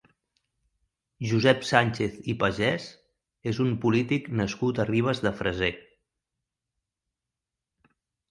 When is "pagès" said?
2.43-2.87